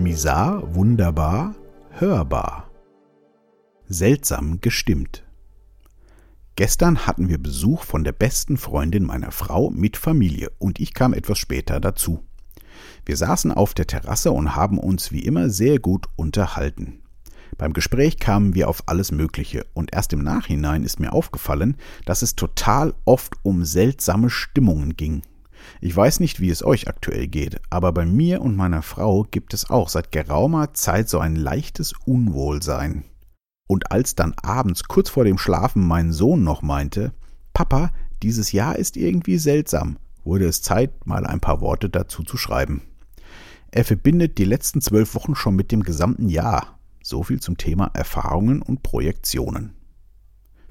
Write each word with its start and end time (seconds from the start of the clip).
Misar, 0.00 0.74
wunderbar, 0.74 1.54
hörbar. 1.90 2.70
Seltsam 3.86 4.62
gestimmt. 4.62 5.26
Gestern 6.56 7.06
hatten 7.06 7.28
wir 7.28 7.36
Besuch 7.36 7.84
von 7.84 8.02
der 8.02 8.12
besten 8.12 8.56
Freundin 8.56 9.04
meiner 9.04 9.30
Frau 9.30 9.68
mit 9.68 9.98
Familie 9.98 10.50
und 10.58 10.80
ich 10.80 10.94
kam 10.94 11.12
etwas 11.12 11.36
später 11.36 11.80
dazu. 11.80 12.24
Wir 13.04 13.18
saßen 13.18 13.52
auf 13.52 13.74
der 13.74 13.86
Terrasse 13.86 14.32
und 14.32 14.56
haben 14.56 14.78
uns 14.78 15.12
wie 15.12 15.20
immer 15.26 15.50
sehr 15.50 15.78
gut 15.78 16.06
unterhalten. 16.16 17.02
Beim 17.58 17.74
Gespräch 17.74 18.18
kamen 18.18 18.54
wir 18.54 18.70
auf 18.70 18.84
alles 18.86 19.12
Mögliche 19.12 19.66
und 19.74 19.92
erst 19.92 20.14
im 20.14 20.24
Nachhinein 20.24 20.82
ist 20.82 20.98
mir 20.98 21.12
aufgefallen, 21.12 21.76
dass 22.06 22.22
es 22.22 22.36
total 22.36 22.94
oft 23.04 23.34
um 23.42 23.66
seltsame 23.66 24.30
Stimmungen 24.30 24.96
ging. 24.96 25.20
Ich 25.80 25.96
weiß 25.96 26.20
nicht, 26.20 26.40
wie 26.40 26.50
es 26.50 26.64
euch 26.64 26.88
aktuell 26.88 27.26
geht, 27.26 27.60
aber 27.70 27.92
bei 27.92 28.04
mir 28.04 28.42
und 28.42 28.56
meiner 28.56 28.82
Frau 28.82 29.24
gibt 29.30 29.54
es 29.54 29.70
auch 29.70 29.88
seit 29.88 30.12
geraumer 30.12 30.74
Zeit 30.74 31.08
so 31.08 31.18
ein 31.18 31.36
leichtes 31.36 31.94
Unwohlsein. 32.04 33.04
Und 33.68 33.92
als 33.92 34.14
dann 34.14 34.34
abends 34.42 34.84
kurz 34.84 35.10
vor 35.10 35.24
dem 35.24 35.38
Schlafen 35.38 35.86
mein 35.86 36.12
Sohn 36.12 36.42
noch 36.42 36.62
meinte, 36.62 37.12
Papa, 37.52 37.92
dieses 38.22 38.52
Jahr 38.52 38.76
ist 38.76 38.96
irgendwie 38.96 39.38
seltsam, 39.38 39.96
wurde 40.24 40.46
es 40.46 40.62
Zeit, 40.62 41.06
mal 41.06 41.26
ein 41.26 41.40
paar 41.40 41.60
Worte 41.60 41.88
dazu 41.88 42.22
zu 42.22 42.36
schreiben. 42.36 42.82
Er 43.70 43.84
verbindet 43.84 44.38
die 44.38 44.44
letzten 44.44 44.80
zwölf 44.80 45.14
Wochen 45.14 45.34
schon 45.34 45.54
mit 45.54 45.70
dem 45.70 45.82
gesamten 45.82 46.28
Jahr. 46.28 46.78
So 47.02 47.22
viel 47.22 47.40
zum 47.40 47.56
Thema 47.56 47.90
Erfahrungen 47.94 48.62
und 48.62 48.82
Projektionen. 48.82 49.74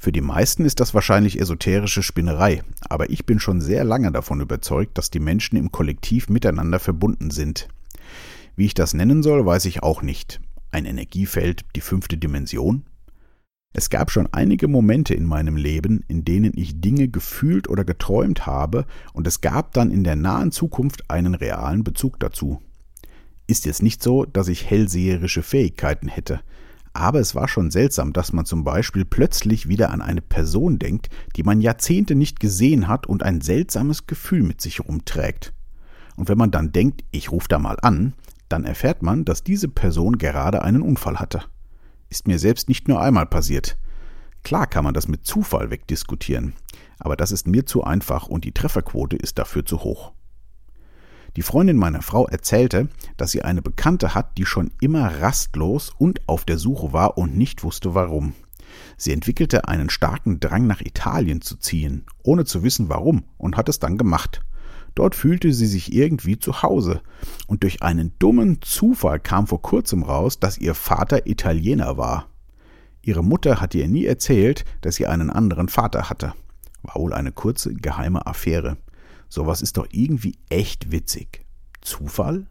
Für 0.02 0.14
die 0.14 0.22
meisten 0.22 0.64
ist 0.64 0.80
das 0.80 0.94
wahrscheinlich 0.94 1.42
esoterische 1.42 2.04
Spinnerei, 2.04 2.64
aber 2.88 3.10
ich 3.10 3.26
bin 3.26 3.38
schon 3.42 3.60
sehr 3.60 3.84
lange 3.84 4.14
davon 4.14 4.40
überzeugt, 4.40 4.98
dass 4.98 5.12
die 5.12 5.20
Menschen 5.20 5.58
im 5.58 5.74
Kollektiv 5.74 6.30
miteinander 6.30 6.80
verbunden 6.80 7.32
sind. 7.32 7.68
Wie 8.56 8.66
ich 8.66 8.74
das 8.74 8.94
nennen 8.94 9.24
soll, 9.24 9.46
weiß 9.46 9.66
ich 9.66 9.84
auch 9.84 10.02
nicht. 10.02 10.40
Ein 10.72 10.86
Energiefeld, 10.86 11.66
die 11.76 11.82
fünfte 11.82 12.18
Dimension? 12.18 12.86
Es 13.74 13.90
gab 13.90 14.10
schon 14.10 14.30
einige 14.32 14.70
Momente 14.70 15.14
in 15.14 15.26
meinem 15.26 15.58
Leben, 15.58 16.06
in 16.08 16.24
denen 16.24 16.54
ich 16.56 16.80
Dinge 16.80 17.10
gefühlt 17.10 17.68
oder 17.68 17.84
geträumt 17.84 18.46
habe, 18.46 18.86
und 19.12 19.28
es 19.28 19.42
gab 19.42 19.74
dann 19.74 19.92
in 19.92 20.06
der 20.06 20.16
nahen 20.16 20.54
Zukunft 20.54 21.12
einen 21.12 21.36
realen 21.36 21.84
Bezug 21.84 22.22
dazu. 22.22 22.62
Ist 23.48 23.66
jetzt 23.66 23.84
nicht 23.84 24.02
so, 24.02 24.24
dass 24.24 24.48
ich 24.48 24.70
hellseherische 24.70 25.44
Fähigkeiten 25.44 26.08
hätte, 26.08 26.40
aber 26.94 27.20
es 27.20 27.36
war 27.36 27.48
schon 27.48 27.72
seltsam, 27.72 28.14
dass 28.14 28.34
man 28.34 28.46
zum 28.46 28.64
Beispiel 28.64 29.06
plötzlich 29.06 29.68
wieder 29.68 29.92
an 29.92 30.02
eine 30.02 30.22
Person 30.22 30.80
denkt, 30.80 31.10
die 31.36 31.44
man 31.44 31.62
Jahrzehnte 31.62 32.16
nicht 32.16 32.40
gesehen 32.40 32.88
hat 32.88 33.08
und 33.08 33.24
ein 33.24 33.42
seltsames 33.42 34.08
Gefühl 34.08 34.44
mit 34.44 34.62
sich 34.62 34.82
rumträgt. 34.82 35.54
Und 36.16 36.30
wenn 36.30 36.38
man 36.38 36.52
dann 36.52 36.72
denkt, 36.72 37.04
ich 37.12 37.32
rufe 37.32 37.48
da 37.48 37.60
mal 37.60 37.78
an, 37.82 38.14
dann 38.50 38.66
erfährt 38.66 39.04
man, 39.04 39.26
dass 39.26 39.44
diese 39.44 39.70
Person 39.70 40.18
gerade 40.18 40.64
einen 40.64 40.82
Unfall 40.82 41.20
hatte. 41.20 41.44
Ist 42.10 42.28
mir 42.28 42.40
selbst 42.40 42.68
nicht 42.68 42.88
nur 42.88 43.02
einmal 43.02 43.28
passiert. 43.28 43.78
Klar 44.44 44.68
kann 44.68 44.84
man 44.84 44.94
das 44.94 45.08
mit 45.08 45.26
Zufall 45.26 45.70
wegdiskutieren, 45.70 46.54
aber 46.98 47.16
das 47.16 47.32
ist 47.32 47.48
mir 47.48 47.66
zu 47.66 47.84
einfach 47.84 48.28
und 48.28 48.46
die 48.46 48.54
Trefferquote 48.54 49.16
ist 49.16 49.38
dafür 49.38 49.66
zu 49.66 49.84
hoch. 49.84 50.14
Die 51.40 51.44
Freundin 51.44 51.78
meiner 51.78 52.02
Frau 52.02 52.28
erzählte, 52.28 52.90
dass 53.16 53.32
sie 53.32 53.44
eine 53.44 53.62
Bekannte 53.62 54.14
hat, 54.14 54.38
die 54.38 54.46
schon 54.46 54.72
immer 54.82 55.22
rastlos 55.22 55.94
und 55.98 56.20
auf 56.28 56.44
der 56.44 56.58
Suche 56.58 56.92
war 56.92 57.18
und 57.18 57.38
nicht 57.38 57.64
wusste 57.64 57.96
warum. 57.96 58.34
Sie 58.98 59.14
entwickelte 59.14 59.66
einen 59.66 59.90
starken 59.90 60.42
Drang 60.42 60.68
nach 60.68 60.82
Italien 60.82 61.40
zu 61.40 61.56
ziehen, 61.56 62.04
ohne 62.24 62.44
zu 62.44 62.62
wissen 62.62 62.90
warum, 62.90 63.24
und 63.38 63.56
hat 63.56 63.70
es 63.70 63.80
dann 63.80 63.98
gemacht. 63.98 64.42
Dort 64.96 65.16
fühlte 65.16 65.54
sie 65.54 65.68
sich 65.68 65.94
irgendwie 65.94 66.38
zu 66.38 66.62
Hause, 66.62 67.00
und 67.48 67.64
durch 67.64 67.84
einen 67.84 68.12
dummen 68.20 68.62
Zufall 68.62 69.22
kam 69.22 69.48
vor 69.48 69.62
kurzem 69.62 70.04
raus, 70.04 70.42
dass 70.42 70.58
ihr 70.58 70.76
Vater 70.76 71.26
Italiener 71.26 71.96
war. 71.96 72.28
Ihre 73.02 73.24
Mutter 73.24 73.62
hatte 73.62 73.78
ihr 73.78 73.88
nie 73.88 74.04
erzählt, 74.04 74.66
dass 74.82 74.96
sie 74.96 75.08
einen 75.08 75.30
anderen 75.30 75.70
Vater 75.70 76.10
hatte. 76.10 76.34
War 76.84 76.96
wohl 76.96 77.14
eine 77.14 77.32
kurze, 77.32 77.74
geheime 77.74 78.28
Affäre. 78.28 78.76
Sowas 79.30 79.62
ist 79.62 79.78
doch 79.78 79.88
irgendwie 79.92 80.38
echt 80.50 80.92
witzig. 80.92 81.46
Zufall? 81.82 82.48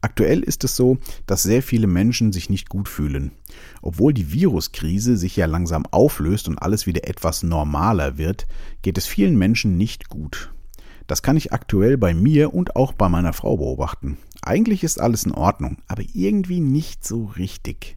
Aktuell 0.00 0.42
ist 0.42 0.64
es 0.64 0.76
so, 0.76 0.98
dass 1.26 1.42
sehr 1.42 1.62
viele 1.62 1.86
Menschen 1.86 2.30
sich 2.32 2.50
nicht 2.50 2.68
gut 2.68 2.88
fühlen. 2.88 3.32
Obwohl 3.80 4.12
die 4.12 4.32
Viruskrise 4.32 5.16
sich 5.16 5.34
ja 5.34 5.46
langsam 5.46 5.86
auflöst 5.90 6.46
und 6.46 6.58
alles 6.58 6.86
wieder 6.86 7.08
etwas 7.08 7.42
normaler 7.42 8.18
wird, 8.18 8.46
geht 8.82 8.98
es 8.98 9.06
vielen 9.06 9.36
Menschen 9.36 9.78
nicht 9.78 10.10
gut. 10.10 10.52
Das 11.06 11.22
kann 11.22 11.38
ich 11.38 11.52
aktuell 11.52 11.96
bei 11.96 12.14
mir 12.14 12.52
und 12.52 12.76
auch 12.76 12.92
bei 12.92 13.08
meiner 13.08 13.32
Frau 13.32 13.56
beobachten. 13.56 14.18
Eigentlich 14.42 14.84
ist 14.84 15.00
alles 15.00 15.24
in 15.24 15.32
Ordnung, 15.32 15.78
aber 15.88 16.02
irgendwie 16.12 16.60
nicht 16.60 17.06
so 17.06 17.24
richtig. 17.24 17.96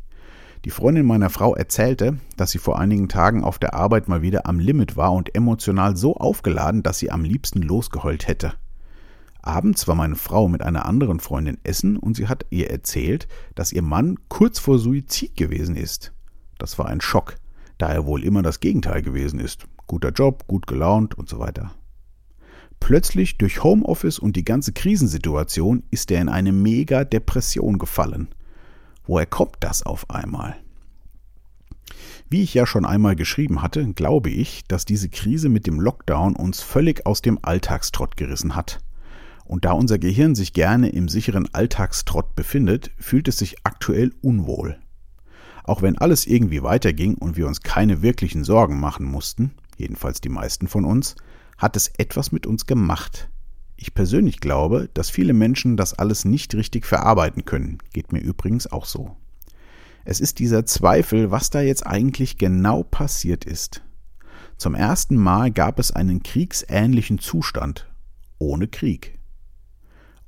Die 0.68 0.72
Freundin 0.72 1.06
meiner 1.06 1.30
Frau 1.30 1.56
erzählte, 1.56 2.18
dass 2.36 2.52
sie 2.52 2.58
vor 2.58 2.78
einigen 2.78 3.08
Tagen 3.08 3.42
auf 3.42 3.58
der 3.58 3.74
Arbeit 3.74 4.10
mal 4.10 4.22
wieder 4.22 4.48
am 4.48 4.60
Limit 4.60 4.98
war 4.98 5.14
und 5.14 5.34
emotional 5.34 5.96
so 5.96 6.18
aufgeladen, 6.18 6.84
dass 6.84 7.00
sie 7.00 7.10
am 7.10 7.24
liebsten 7.24 7.62
losgeheult 7.62 8.28
hätte. 8.28 8.52
Abends 9.42 9.88
war 9.88 9.96
meine 9.96 10.18
Frau 10.18 10.50
mit 10.50 10.62
einer 10.62 10.86
anderen 10.86 11.22
Freundin 11.22 11.58
essen 11.64 11.96
und 11.96 12.18
sie 12.18 12.28
hat 12.28 12.48
ihr 12.50 12.70
erzählt, 12.70 13.30
dass 13.56 13.72
ihr 13.72 13.82
Mann 13.82 14.18
kurz 14.28 14.60
vor 14.60 14.78
Suizid 14.78 15.38
gewesen 15.38 15.78
ist. 15.78 16.12
Das 16.58 16.78
war 16.78 16.88
ein 16.88 17.00
Schock, 17.00 17.36
da 17.78 17.90
er 17.90 18.06
wohl 18.06 18.26
immer 18.26 18.42
das 18.42 18.60
Gegenteil 18.60 19.02
gewesen 19.02 19.40
ist. 19.40 19.68
Guter 19.88 20.10
Job, 20.10 20.48
gut 20.48 20.68
gelaunt 20.68 21.18
und 21.18 21.30
so 21.30 21.40
weiter. 21.40 21.72
Plötzlich 22.82 23.38
durch 23.38 23.64
Homeoffice 23.64 24.20
und 24.20 24.36
die 24.36 24.44
ganze 24.44 24.74
Krisensituation 24.74 25.84
ist 25.92 26.12
er 26.12 26.20
in 26.20 26.28
eine 26.28 26.52
mega 26.52 27.06
Depression 27.06 27.78
gefallen. 27.78 28.28
Woher 29.07 29.25
kommt 29.25 29.56
das 29.62 29.84
auf 29.84 30.09
einmal? 30.09 30.57
Wie 32.29 32.44
ich 32.44 32.53
ja 32.53 32.66
schon 32.66 32.85
einmal 32.85 33.16
geschrieben 33.16 33.62
hatte, 33.62 33.94
glaube 33.94 34.29
ich, 34.29 34.66
dass 34.68 34.84
diese 34.84 35.07
Krise 35.07 35.47
mit 35.47 35.66
dem 35.66 35.79
Lockdown 35.79 36.35
uns 36.35 36.62
völlig 36.62 37.06
aus 37.06 37.22
dem 37.22 37.40
Alltagstrott 37.41 38.18
gerissen 38.18 38.56
hat. 38.56 38.79
Und 39.45 39.63
da 39.63 39.72
unser 39.72 39.97
Gehirn 39.97 40.35
sich 40.35 40.51
gerne 40.51 40.90
im 40.90 41.07
sicheren 41.07 41.47
Alltagstrott 41.53 42.35
befindet, 42.35 42.91
fühlt 42.97 43.29
es 43.29 43.38
sich 43.38 43.56
aktuell 43.63 44.12
unwohl. 44.22 44.78
Auch 45.63 45.81
wenn 45.81 45.97
alles 45.97 46.28
irgendwie 46.28 46.63
weiterging 46.63 47.16
und 47.16 47.38
wir 47.38 47.47
uns 47.47 47.62
keine 47.62 48.01
wirklichen 48.01 48.44
Sorgen 48.44 48.78
machen 48.78 49.06
mussten, 49.06 49.53
jedenfalls 49.78 50.19
die 50.19 50.29
meisten 50.29 50.68
von 50.68 50.84
uns, 50.84 51.16
hat 51.57 51.78
es 51.78 51.88
etwas 51.97 52.34
mit 52.34 52.45
uns 52.45 52.66
gemacht. 52.66 53.29
Ich 53.80 53.94
persönlich 53.94 54.40
glaube, 54.40 54.90
dass 54.96 55.12
viele 55.12 55.34
Menschen 55.34 55.78
das 55.78 55.94
alles 55.94 56.26
nicht 56.26 56.56
richtig 56.56 56.86
verarbeiten 56.86 57.46
können. 57.46 57.78
Geht 57.94 58.12
mir 58.12 58.20
übrigens 58.20 58.66
auch 58.66 58.86
so. 58.86 59.16
Es 60.04 60.20
ist 60.20 60.40
dieser 60.40 60.66
Zweifel, 60.66 61.30
was 61.30 61.52
da 61.52 61.62
jetzt 61.62 61.86
eigentlich 61.86 62.40
genau 62.40 62.82
passiert 62.82 63.46
ist. 63.46 63.84
Zum 64.58 64.74
ersten 64.74 65.16
Mal 65.16 65.52
gab 65.52 65.78
es 65.78 65.92
einen 65.92 66.24
kriegsähnlichen 66.24 67.20
Zustand 67.20 67.88
ohne 68.40 68.68
Krieg. 68.68 69.20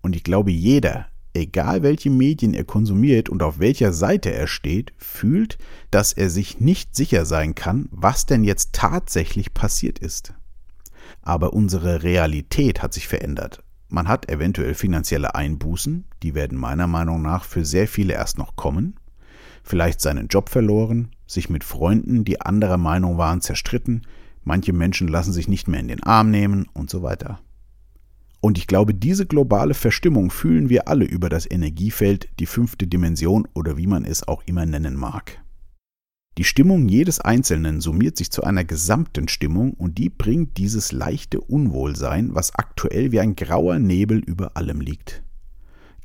Und 0.01 0.15
ich 0.15 0.23
glaube, 0.23 0.51
jeder, 0.51 1.07
egal 1.33 1.81
welche 1.81 2.11
Medien 2.11 2.53
er 2.53 2.65
konsumiert 2.65 3.29
und 3.29 3.41
auf 3.41 3.57
welcher 3.57 3.93
Seite 3.93 4.31
er 4.31 4.45
steht, 4.45 4.93
fühlt, 4.97 5.57
dass 5.89 6.13
er 6.13 6.29
sich 6.29 6.59
nicht 6.59 6.95
sicher 6.95 7.25
sein 7.25 7.55
kann, 7.55 7.89
was 7.91 8.27
denn 8.27 8.43
jetzt 8.43 8.73
tatsächlich 8.73 9.55
passiert 9.55 9.97
ist 9.97 10.35
aber 11.29 11.53
unsere 11.53 12.01
Realität 12.01 12.81
hat 12.81 12.91
sich 12.91 13.07
verändert. 13.07 13.63
Man 13.87 14.07
hat 14.07 14.31
eventuell 14.31 14.73
finanzielle 14.73 15.35
Einbußen, 15.35 16.05
die 16.23 16.33
werden 16.33 16.57
meiner 16.57 16.87
Meinung 16.87 17.21
nach 17.21 17.43
für 17.43 17.65
sehr 17.65 17.87
viele 17.87 18.13
erst 18.13 18.39
noch 18.39 18.55
kommen, 18.55 18.95
vielleicht 19.61 20.01
seinen 20.01 20.27
Job 20.27 20.49
verloren, 20.49 21.11
sich 21.27 21.47
mit 21.51 21.63
Freunden, 21.63 22.25
die 22.25 22.41
anderer 22.41 22.77
Meinung 22.77 23.19
waren, 23.19 23.41
zerstritten, 23.41 24.07
manche 24.43 24.73
Menschen 24.73 25.07
lassen 25.07 25.31
sich 25.31 25.47
nicht 25.47 25.67
mehr 25.67 25.79
in 25.79 25.87
den 25.87 26.01
Arm 26.01 26.31
nehmen 26.31 26.65
und 26.73 26.89
so 26.89 27.03
weiter. 27.03 27.39
Und 28.41 28.57
ich 28.57 28.65
glaube, 28.65 28.95
diese 28.95 29.27
globale 29.27 29.75
Verstimmung 29.75 30.31
fühlen 30.31 30.69
wir 30.69 30.87
alle 30.87 31.05
über 31.05 31.29
das 31.29 31.49
Energiefeld, 31.49 32.27
die 32.39 32.47
fünfte 32.47 32.87
Dimension 32.87 33.47
oder 33.53 33.77
wie 33.77 33.85
man 33.85 34.03
es 34.03 34.27
auch 34.27 34.41
immer 34.47 34.65
nennen 34.65 34.95
mag. 34.95 35.43
Die 36.37 36.45
Stimmung 36.45 36.87
jedes 36.87 37.19
Einzelnen 37.19 37.81
summiert 37.81 38.17
sich 38.17 38.31
zu 38.31 38.43
einer 38.43 38.63
gesamten 38.63 39.27
Stimmung 39.27 39.73
und 39.73 39.97
die 39.97 40.09
bringt 40.09 40.57
dieses 40.57 40.93
leichte 40.93 41.41
Unwohlsein, 41.41 42.33
was 42.33 42.55
aktuell 42.55 43.11
wie 43.11 43.19
ein 43.19 43.35
grauer 43.35 43.77
Nebel 43.79 44.19
über 44.19 44.55
allem 44.55 44.79
liegt. 44.79 45.21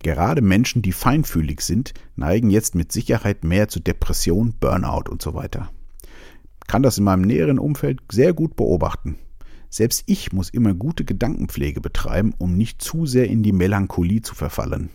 Gerade 0.02 0.42
Menschen, 0.42 0.82
die 0.82 0.92
feinfühlig 0.92 1.60
sind, 1.60 1.94
neigen 2.16 2.50
jetzt 2.50 2.74
mit 2.74 2.90
Sicherheit 2.90 3.44
mehr 3.44 3.68
zu 3.68 3.78
Depression, 3.78 4.54
Burnout 4.58 5.08
und 5.08 5.22
so 5.22 5.34
weiter. 5.34 5.70
Kann 6.66 6.82
das 6.82 6.98
in 6.98 7.04
meinem 7.04 7.22
näheren 7.22 7.58
Umfeld 7.58 8.00
sehr 8.10 8.32
gut 8.32 8.56
beobachten. 8.56 9.16
Selbst 9.70 10.02
ich 10.06 10.32
muss 10.32 10.50
immer 10.50 10.74
gute 10.74 11.04
Gedankenpflege 11.04 11.80
betreiben, 11.80 12.34
um 12.38 12.56
nicht 12.56 12.82
zu 12.82 13.06
sehr 13.06 13.28
in 13.28 13.42
die 13.42 13.52
Melancholie 13.52 14.22
zu 14.22 14.34
verfallen. 14.34 14.90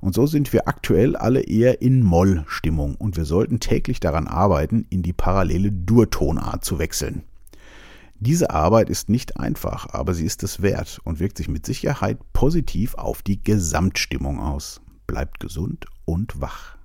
Und 0.00 0.14
so 0.14 0.26
sind 0.26 0.52
wir 0.52 0.68
aktuell 0.68 1.16
alle 1.16 1.40
eher 1.40 1.82
in 1.82 2.02
Moll-Stimmung 2.02 2.94
und 2.96 3.16
wir 3.16 3.24
sollten 3.24 3.60
täglich 3.60 4.00
daran 4.00 4.26
arbeiten, 4.26 4.86
in 4.90 5.02
die 5.02 5.12
parallele 5.12 5.72
Dur-Tonart 5.72 6.64
zu 6.64 6.78
wechseln. 6.78 7.22
Diese 8.18 8.50
Arbeit 8.50 8.88
ist 8.88 9.10
nicht 9.10 9.36
einfach, 9.38 9.92
aber 9.92 10.14
sie 10.14 10.24
ist 10.24 10.42
es 10.42 10.62
wert 10.62 11.00
und 11.04 11.20
wirkt 11.20 11.36
sich 11.36 11.48
mit 11.48 11.66
Sicherheit 11.66 12.18
positiv 12.32 12.94
auf 12.94 13.22
die 13.22 13.42
Gesamtstimmung 13.42 14.40
aus. 14.40 14.80
bleibt 15.06 15.38
gesund 15.38 15.86
und 16.04 16.40
wach. 16.40 16.76